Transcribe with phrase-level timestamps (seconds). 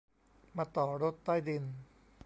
[0.57, 1.63] มาต่อรถใต้ดิน